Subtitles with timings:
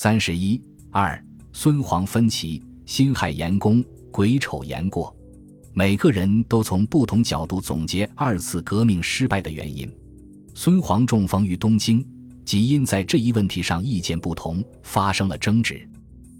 [0.00, 1.20] 三十一二，
[1.52, 5.12] 孙黄分歧，辛亥严功，癸丑严过。
[5.72, 9.92] 每个人都从不同角度总结二次革命失败的原因。
[10.54, 12.06] 孙黄中风于东京，
[12.44, 15.84] 即因在这一问题上意见不同，发生了争执。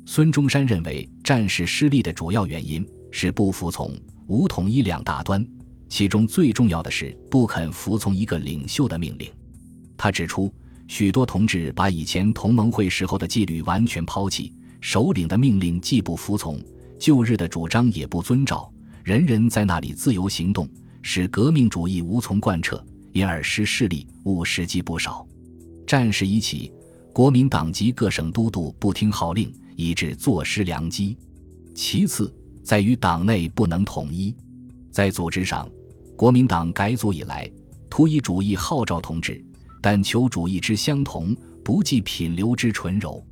[0.07, 3.93] 孙中山认为战事失利的主要原因是不服从、
[4.29, 5.45] 无统一两大端，
[5.89, 9.29] 其中最重要的是不肯服从一个领袖的命令。
[9.97, 10.49] 他指出。
[10.89, 16.59] 许多同志把以前同盟会时候的纪律完全抛弃，首领的命令既不服从，
[16.99, 18.73] 旧日的主张也不遵照，
[19.05, 20.67] 人人在那里自由行动，
[21.03, 25.25] 使革命主义无从贯彻，因而失势力，误时机不少。
[25.87, 26.73] 战事已起，
[27.13, 31.17] 国民党及各省都督不听号令，以致坐失良机。
[31.75, 34.35] 其次在于党内不能统一，
[34.91, 35.69] 在组织上，
[36.17, 37.49] 国民党改组以来，
[37.91, 39.45] 图以主义号召同志。
[39.81, 43.25] 但求主义之相同，不计品流之纯柔，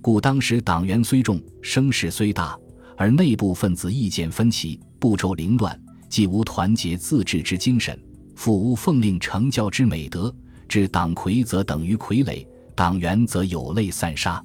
[0.00, 2.58] 故当时党员虽众，声势虽大，
[2.96, 7.98] 而内部分子意见分歧，步骤凌乱，既无团结自治之精神，
[8.34, 10.34] 复无奉令成教之美德，
[10.68, 14.42] 至党魁则等于傀儡，党员则有类散沙。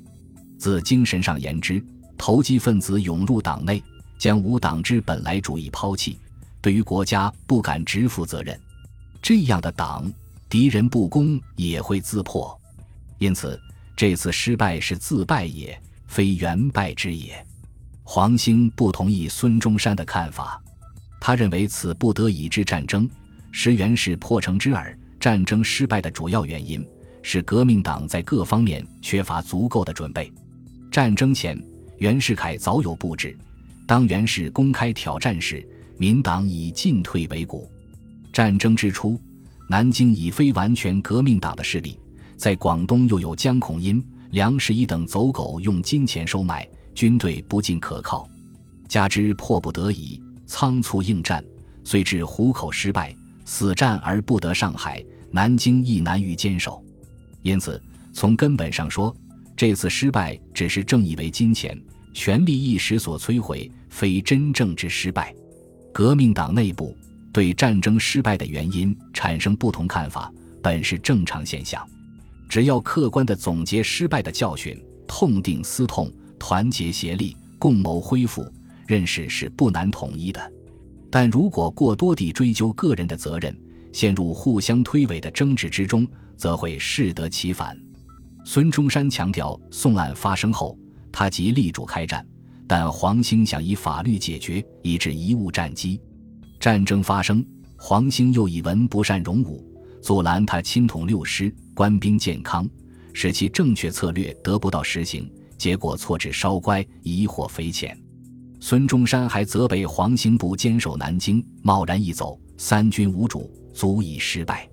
[0.57, 1.83] 自精神上言之，
[2.17, 3.83] 投机分子涌入党内，
[4.17, 6.19] 将无党之本来主义抛弃，
[6.61, 8.59] 对于国家不敢直负责任，
[9.21, 10.11] 这样的党。
[10.51, 12.59] 敌人不攻也会自破，
[13.19, 13.57] 因此
[13.95, 17.41] 这次失败是自败也，非元败之也。
[18.03, 20.61] 黄兴不同意孙中山的看法，
[21.21, 23.09] 他认为此不得已之战争，
[23.53, 24.93] 实原是破城之耳。
[25.21, 26.85] 战争失败的主要原因
[27.23, 30.29] 是革命党在各方面缺乏足够的准备。
[30.91, 31.57] 战争前，
[31.99, 33.37] 袁世凯早有布置，
[33.87, 35.65] 当袁世公开挑战时，
[35.97, 37.71] 民党已进退维谷。
[38.33, 39.17] 战争之初。
[39.71, 41.97] 南京已非完全革命党的势力，
[42.35, 48.27] 在广东又有江孔殷、梁士一等走狗用金钱收买，军队不尽可靠，
[48.89, 51.41] 加之迫不得已仓促应战，
[51.85, 56.83] 遂至虎口失败，死战而不得上海，南京亦难于坚守。
[57.41, 57.81] 因此，
[58.11, 59.15] 从根本上说，
[59.55, 61.81] 这次失败只是正义为金钱、
[62.13, 65.33] 权力一时所摧毁，非真正之失败。
[65.93, 66.93] 革命党内部。
[67.31, 70.31] 对战争失败的原因产生不同看法，
[70.61, 71.85] 本是正常现象。
[72.49, 74.77] 只要客观地总结失败的教训，
[75.07, 78.45] 痛定思痛，团结协力，共谋恢复，
[78.85, 80.51] 认识是不难统一的。
[81.09, 83.57] 但如果过多地追究个人的责任，
[83.93, 87.77] 陷入互相推诿的争执之中，则会适得其反。
[88.43, 90.77] 孙中山强调，宋案发生后，
[91.11, 92.25] 他即力主开战，
[92.67, 95.99] 但黄兴想以法律解决，以致贻误战机。
[96.61, 97.43] 战争发生，
[97.75, 99.67] 黄兴又以文不善容武，
[99.99, 102.69] 阻拦他亲统六师，官兵健康，
[103.13, 105.27] 使其正确策略得不到实行，
[105.57, 107.99] 结果错置稍乖，疑惑匪浅。
[108.59, 114.69] 孙中山还责备黄兴不坚守南京，贸然一走，三军无主，足以失败。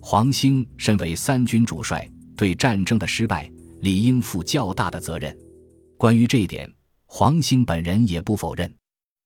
[0.00, 5.36] 黄兴身为三军主帅，对战争的失败理应负较大的责任。
[5.98, 6.72] 关于这一点，
[7.06, 8.72] 黄兴本人也不否认。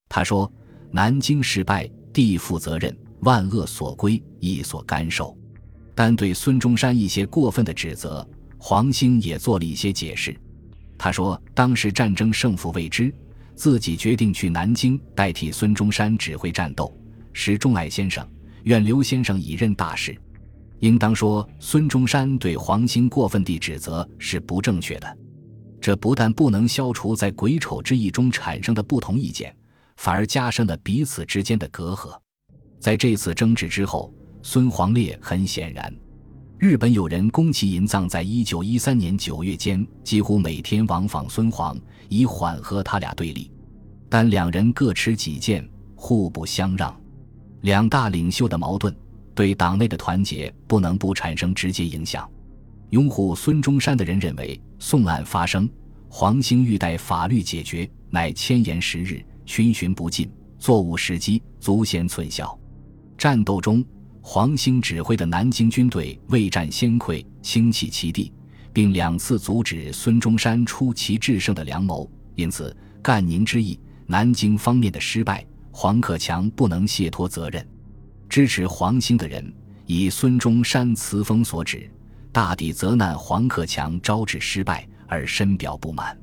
[0.08, 0.50] 他说
[0.90, 5.36] ：“南京失败。”地负责任，万恶所归，亦所甘受。
[5.94, 10.36] 但对孙中山一些过分的指责，黄兴也做了一些解释。
[10.96, 13.12] 他说，当时战争胜负未知，
[13.54, 16.92] 自己决定去南京代替孙中山指挥战斗。
[17.32, 18.26] 时钟爱先生
[18.64, 20.16] 愿刘先生已任大事，
[20.80, 25.18] 应当说孙中山对黄兴过分地指责是不正确的。
[25.80, 29.54] 这不但不能消除在癸丑之役中产生的不同意见。
[29.98, 32.16] 反而加深了彼此之间的隔阂。
[32.78, 35.92] 在这次争执之后，孙黄烈很显然，
[36.56, 41.76] 日本友人宫崎银藏在一九一三年九月间几乎每天往访孙黄，
[42.08, 43.50] 以缓和他俩对立。
[44.08, 46.96] 但两人各持己见，互不相让。
[47.62, 48.94] 两大领袖的矛盾
[49.34, 52.30] 对党内的团结不能不产生直接影响。
[52.90, 55.68] 拥护孙中山的人认为，宋案发生，
[56.08, 59.20] 黄兴欲待法律解决，乃千言时日。
[59.48, 62.56] 循循不尽，作误时机，足显寸效。
[63.16, 63.82] 战斗中，
[64.20, 68.30] 黄兴指挥的南京军队未战先溃，轻弃其地，
[68.74, 72.08] 并两次阻止孙中山出奇制胜的良谋。
[72.34, 77.66] 因此，赣宁之役，南京方面的失败，黄克强不能卸脱责任。
[78.28, 79.50] 支持黄兴的人
[79.86, 81.90] 以孙中山词风所指，
[82.30, 86.14] 大抵责难黄克强招致失败而深表不满。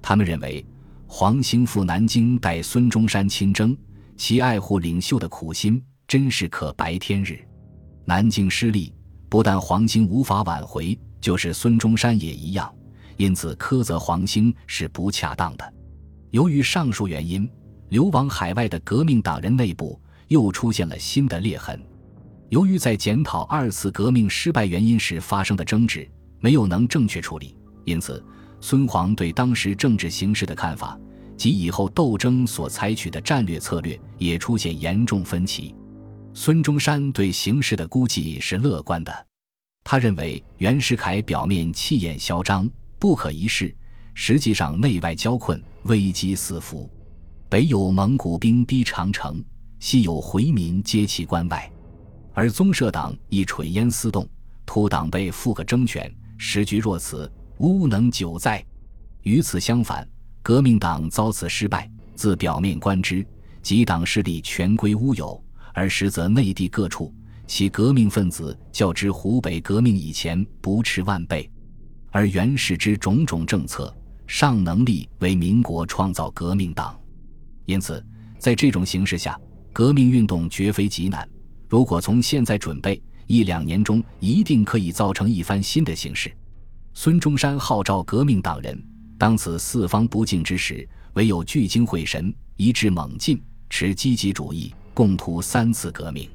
[0.00, 0.64] 他们认为。
[1.12, 3.76] 黄兴赴南京代孙中山亲征，
[4.16, 7.36] 其爱护领袖的苦心真是可白天日。
[8.04, 8.94] 南京失利，
[9.28, 12.72] 不但黄兴无法挽回，就是孙中山也一样，
[13.16, 15.74] 因此苛责黄兴是不恰当的。
[16.30, 17.50] 由于上述原因，
[17.88, 21.82] 流亡海外的革命党人内部又出现了新的裂痕。
[22.50, 26.08] 由于在检讨二次革命失败原因时发生的争执
[26.38, 28.24] 没有能正确处理，因此
[28.60, 30.98] 孙黄对当时政治形势的看法
[31.36, 35.74] 及以后斗争所采取的战略策略也出现严重分歧。
[36.34, 39.26] 孙中山对形势的估计是乐观的，
[39.82, 43.74] 他认为袁世凯表面气焰嚣张、不可一世，
[44.14, 46.88] 实际上内外交困、危机四伏。
[47.48, 49.42] 北有蒙古兵逼长城，
[49.80, 51.68] 西有回民接其关外，
[52.32, 54.28] 而宗社党亦蠢烟四动，
[54.64, 57.30] 图党被复个争权，时局若此，
[57.60, 58.64] 乌能久在。
[59.22, 60.06] 与此相反，
[60.42, 63.26] 革命党遭此失败，自表面观之，
[63.62, 65.42] 即党势力全归乌有。
[65.72, 67.14] 而实则内地各处
[67.46, 71.48] 其革命分子较之湖北革命以前不迟万倍，
[72.10, 73.94] 而袁氏之种种政策
[74.26, 76.98] 尚能力为民国创造革命党，
[77.66, 78.04] 因此
[78.38, 79.38] 在这种形势下，
[79.72, 81.28] 革命运动绝非极难。
[81.68, 86.32] 如果从现在准备，一两年中一定可以造成一番新的形势。
[86.92, 88.82] 孙中山号召革命党人，
[89.16, 94.74] 当此四方不敬之时，唯有聚精会神，一致猛进，持积极主义。
[94.92, 96.28] 共图三次革命，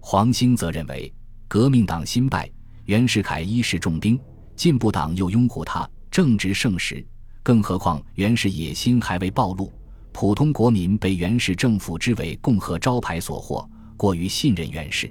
[0.00, 1.10] 黄兴则认为
[1.48, 2.50] 革命党新败，
[2.84, 4.20] 袁世凯一时重兵，
[4.56, 7.02] 进步党又拥护他，正值盛时。
[7.42, 9.72] 更何况袁氏野心还未暴露，
[10.12, 15.10] 普通国民被袁氏政府之为共和招牌所惑，过于信任袁氏。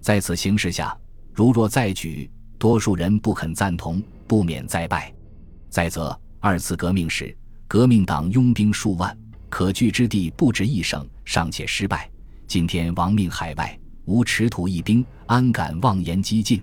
[0.00, 0.96] 在此形势下，
[1.32, 2.28] 如若再举，
[2.58, 5.12] 多数人不肯赞同，不免再败。
[5.68, 7.36] 再则二次革命时，
[7.66, 9.16] 革命党拥兵数万，
[9.48, 12.10] 可据之地不止一省，尚且失败。
[12.46, 16.62] 今天亡命海外，无持土一兵，安敢妄言激进？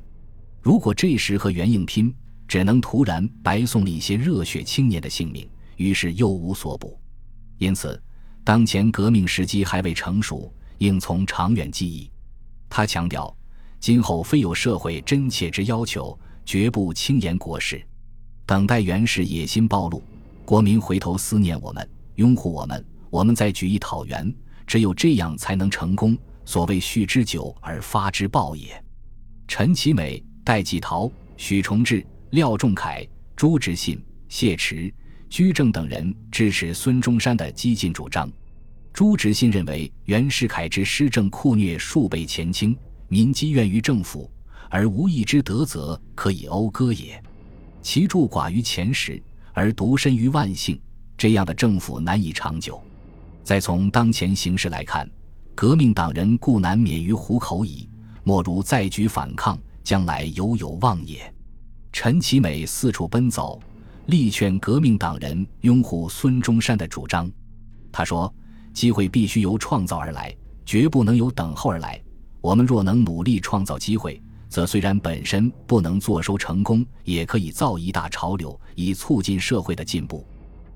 [0.62, 2.14] 如果这时和袁硬拼，
[2.48, 7.00] 只能徒然白送了一些热血青年的性命，于是又无所补。
[7.58, 8.02] 因此，
[8.44, 12.12] 当前革命时机还未成熟，应从长远计议。
[12.70, 13.36] 他强调，
[13.80, 17.82] 今后非有社会真切之要求，绝不轻言国事。
[18.46, 20.04] 等待袁氏野心暴露，
[20.44, 24.34] 国民回头思念我们，拥护我们，我们再举一讨袁。
[24.68, 26.18] 只有这样才能成功。
[26.44, 28.84] 所谓蓄之久而发之暴也。
[29.48, 34.94] 陈其美、戴季陶、许崇智、廖仲恺、朱执信、谢池、
[35.30, 38.30] 居正等人支持孙中山的激进主张。
[38.92, 42.76] 朱执信认为，袁世凯之施政酷虐数倍前清，
[43.08, 44.30] 民积怨于政府，
[44.72, 47.22] 而无一之德则可以讴歌也。
[47.82, 49.22] 其助寡于前时，
[49.54, 50.80] 而独身于万姓，
[51.18, 52.82] 这样的政府难以长久。
[53.44, 55.10] 再从当前形势来看，
[55.54, 57.90] 革命党人固难免于虎口矣，
[58.24, 61.32] 莫如再举反抗，将来犹有望也。
[61.92, 63.60] 陈其美四处奔走，
[64.06, 67.30] 力劝革命党人拥护孙中山的主张。
[67.92, 68.34] 他说
[68.74, 70.34] ：“机会必须由创造而来，
[70.66, 72.02] 绝不能由等候而来。
[72.40, 74.22] 我们若能努力创造机会，
[74.52, 80.24] 则虽然本身不能坐收成功，也可以造一大潮流，以促进社会的进步。”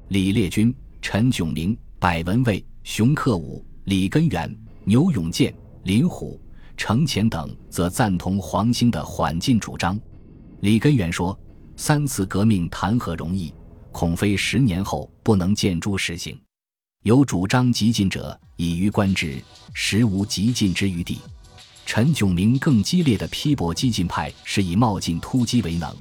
[0.10, 1.78] 李烈钧、陈炯明。
[1.98, 5.52] 柏文蔚、熊克武、李根源、牛永健、
[5.86, 6.40] 林虎、
[6.78, 10.00] 程潜等则赞同黄兴的缓进主张。
[10.60, 11.36] 李根源说
[11.76, 13.52] ：“三次革命谈何容易？
[13.92, 16.40] 恐非十年后不能见诸实行。
[17.02, 19.42] 有主张极进者，以于观之，
[19.74, 21.20] 实无极进之余地。”
[21.96, 25.96] 陈炯明更激烈的批驳激进派是以冒进突击为能，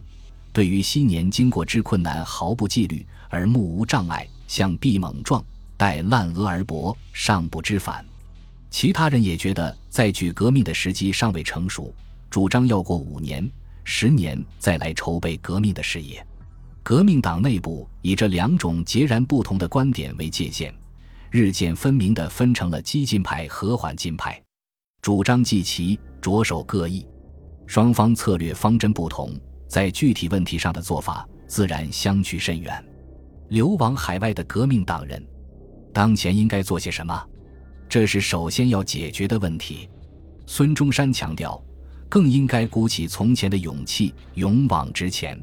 [0.52, 5.40] 对于昔年经过之困难毫不纪虑，而目无障碍，向必猛撞。
[5.76, 8.04] 待烂额而搏，尚不知反。
[8.70, 11.94] 其他人也觉得再举革命的时机尚未成熟，
[12.28, 13.48] 主张要过五年、
[13.84, 16.26] 十年再来筹备革命的事业。
[16.82, 20.74] 革命党内部以这两种截然不同的观点为界限，
[21.30, 24.42] 日渐分明地分成了激进派和缓进派，
[25.04, 27.06] 主张既齐，着手各异，
[27.66, 32.82] 双方策略方针不同，在具体问题上的做法自然相去甚远。
[33.50, 35.22] 流亡海外的革命党人。
[35.92, 37.22] 当前应该做些什么？
[37.86, 39.90] 这是首先要解决的问题。
[40.46, 41.62] 孙中山强调，
[42.08, 45.38] 更应该鼓起从前的勇气，勇往直前。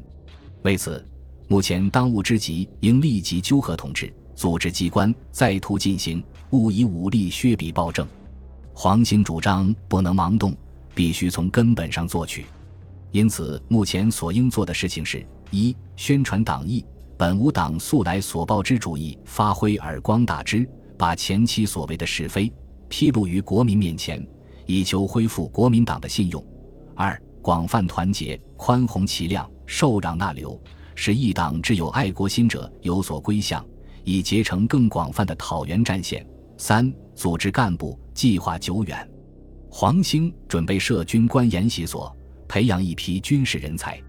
[0.64, 1.06] 为此，
[1.46, 8.04] 目前当务之急应立即纠合同志、组织机关，再图进行，勿以武力削彼暴政。
[8.74, 10.56] 黄兴主张不能盲动，
[10.94, 12.46] 必须从根本上做去。
[13.10, 16.84] 因此，目前所应做的事情是：一、宣传党意。
[17.18, 22.52] 本无党素来所抱之主义，发挥而光大之，把前期所谓的是非
[22.88, 24.26] 披露于国民面前，
[24.66, 26.44] 以求恢复国民党的信用。
[26.96, 30.60] 二、广泛团结，宽宏其量，受让纳流，
[30.96, 33.64] 使一党之有爱国心者有所归向，
[34.02, 36.26] 以结成更广泛的讨袁战线。
[36.56, 39.08] 三、组织干部，计划久远。
[39.70, 42.14] 黄兴准备设军官研习所，
[42.46, 44.00] 培养一批军事人才。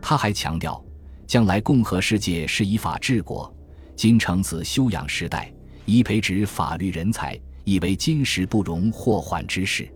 [0.00, 0.82] 他还强调，
[1.26, 3.54] 将来共和世界是以法治国，
[3.94, 5.52] 今承此修养时代，
[5.84, 9.88] 宜培植法律人才，以为今时不容祸患之事。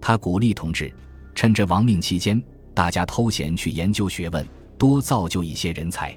[0.00, 0.92] 他鼓励同志，
[1.34, 2.42] 趁着亡命期间，
[2.74, 4.46] 大家偷闲去研究学问，
[4.78, 6.16] 多造就一些人才。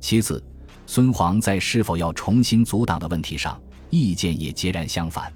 [0.00, 0.42] 其次，
[0.86, 5.32] 孙黄在是否要重新阻挡的问题上，意见也截然相反。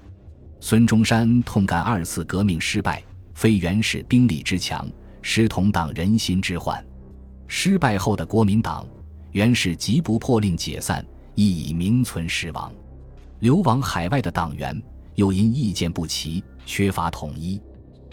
[0.61, 3.01] 孙中山痛感二次革命失败，
[3.33, 4.87] 非原始兵力之强，
[5.21, 6.85] 实同党人心之患。
[7.47, 8.85] 失败后的国民党，
[9.31, 12.71] 原是急不迫令解散，亦已名存实亡。
[13.39, 14.79] 流亡海外的党员，
[15.15, 17.59] 又因意见不齐，缺乏统一。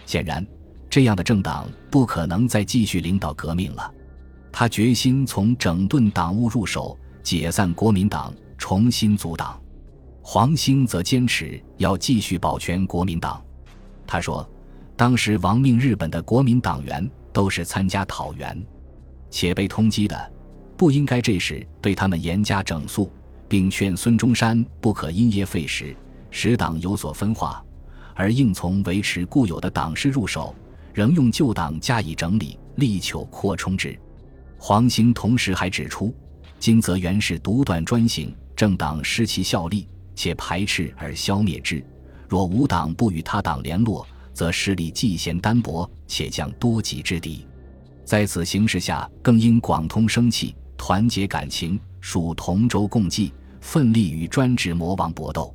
[0.06, 0.46] 显然，
[0.88, 3.92] 这样的政党不可能再继续领导革命了。
[4.52, 9.60] 他决心从整顿党务入手，解散国民党，重新组党。
[10.28, 13.40] 黄兴则坚持要继续保全国民党。
[14.08, 14.44] 他说
[14.96, 18.60] ：“当时亡命日本的国民党员都是参加讨袁，
[19.30, 20.32] 且被通缉的，
[20.76, 23.08] 不应该这时对他们严加整肃，
[23.46, 25.94] 并劝孙中山不可因噎废食，
[26.32, 27.64] 使党有所分化。”
[28.12, 30.52] 而应从维持固有的党势入手，
[30.92, 33.96] 仍用旧党加以整理，力求扩充之。
[34.58, 36.12] 黄兴同时还指出，
[36.58, 41.84] 金泽原是独断专行，政党失其效力，且排斥而消灭之。
[42.28, 47.46] 若无党不与他党联络，则势力既嫌单薄，且将多极之敌。
[48.04, 55.54] 在此形势下，更应广通生气，团结感情，属同舟共济，奋力与专制魔王搏斗。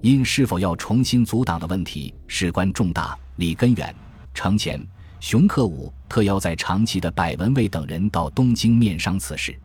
[0.00, 3.94] 因是否要重新组党的问题事关重大，李根源、
[4.34, 4.84] 程潜、
[5.18, 9.58] 熊克武特邀在长崎的百文蔚等人到东京面商此事。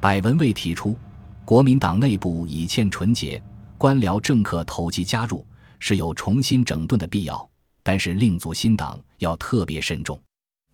[0.00, 0.96] 百文蔚提出，
[1.44, 3.40] 国民党内部已欠纯洁，
[3.76, 5.46] 官僚政客投机加入，
[5.78, 7.48] 是有重新整顿的必要。
[7.82, 10.20] 但是另组新党要特别慎重。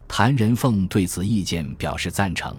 [0.08, 2.56] 谭仁凤对此意见表示赞成。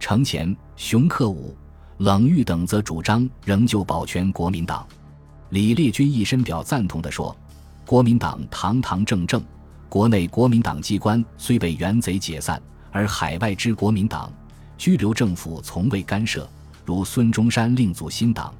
[0.00, 1.56] 程潜、熊克武、
[1.98, 4.86] 冷玉等则主张仍旧保全国民党。
[5.50, 7.34] 李烈钧一深表赞同地说
[7.86, 9.42] ：“国民党堂堂正正，
[9.88, 14.32] 国内国民党机关虽被元贼解散，而海外之国民党
[14.76, 16.48] 拘留政府从未干涉。
[16.84, 18.52] 如孙中山另组新党，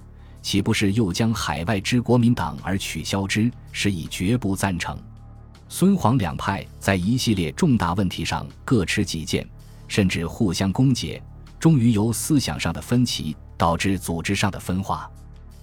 [0.44, 3.50] 岂不是又将海外之国民党而取消之？
[3.72, 4.96] 是以绝不赞成。”
[5.70, 9.48] 孙黄两派在一系列重大问题上各持己见，
[9.88, 11.18] 甚至互相攻讦，
[11.58, 15.10] 终于由思想上的分歧导致组织上的分化。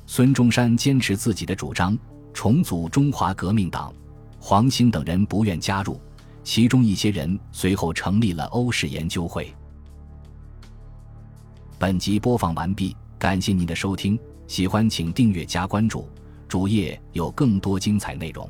[0.07, 1.95] 孙中山坚持自己的主张，
[2.33, 3.93] 重组中华革命党，
[4.39, 6.01] 黄兴等人不愿加入，
[6.43, 9.53] 其中一些人随后成立了欧式研究会。
[11.77, 14.19] 本集播放完毕，感谢您的收听，
[14.51, 16.09] 喜欢请订阅加关注，
[16.49, 18.49] 主页有更多精彩内容。